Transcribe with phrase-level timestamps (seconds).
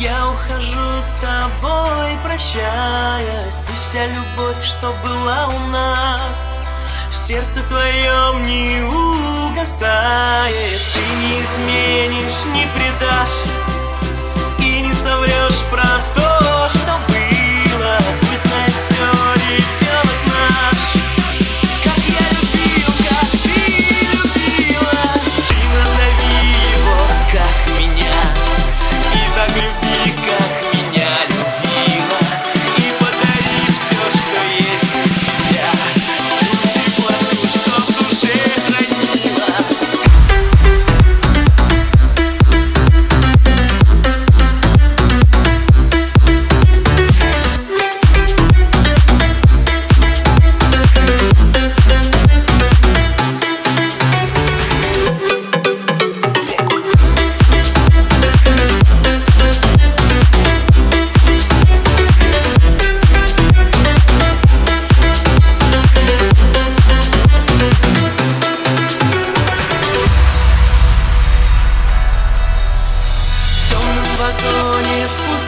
[0.00, 3.56] Я ухожу с тобой, прощаясь.
[3.68, 6.62] Пусть вся любовь, что была у нас
[7.10, 10.80] В сердце твоем не угасает.
[10.94, 13.79] Ты не изменишь, не предашь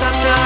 [0.00, 0.36] пустота.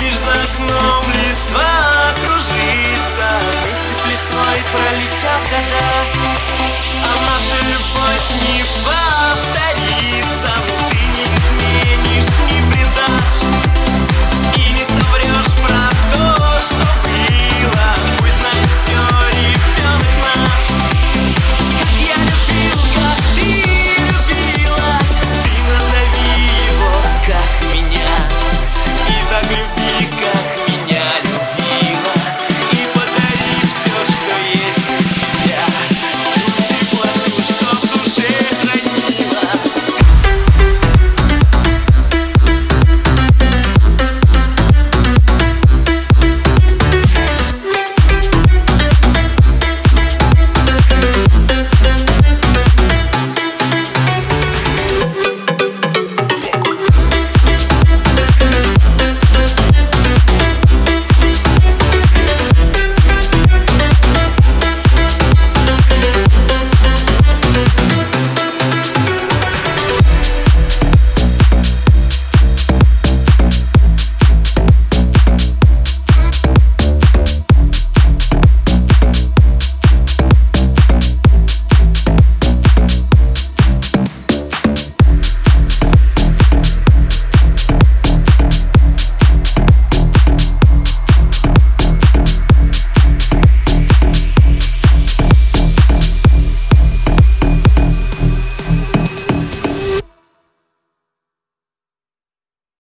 [0.00, 3.28] Лишь за окном листва кружится
[3.62, 6.15] Вместе с листвой пролетят года